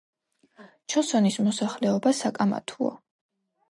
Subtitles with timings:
[0.93, 2.95] ჩოსონის მოსახლეობა საკამათოა.